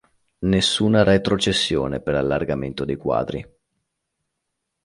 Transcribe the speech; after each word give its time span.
Nessuna 0.39 1.03
retrocessione 1.03 1.99
per 1.99 2.15
allargamento 2.15 2.85
dei 2.85 2.95
quadri. 2.95 3.47